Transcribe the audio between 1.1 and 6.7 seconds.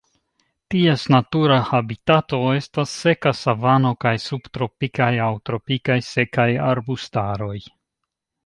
natura habitato estas seka savano kaj subtropikaj aŭ tropikaj sekaj